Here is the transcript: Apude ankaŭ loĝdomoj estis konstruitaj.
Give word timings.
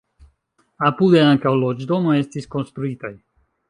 Apude 0.87 1.21
ankaŭ 1.27 1.53
loĝdomoj 1.59 2.19
estis 2.25 2.53
konstruitaj. 2.57 3.19